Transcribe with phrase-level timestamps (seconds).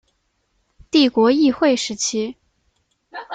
[0.89, 2.35] 帝国议会时期。